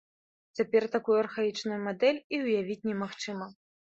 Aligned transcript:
Цяпер 0.59 0.87
такую 0.95 1.17
архаічную 1.25 1.77
мадэль 1.89 2.21
і 2.35 2.43
ўявіць 2.47 2.83
немагчыма. 2.91 3.51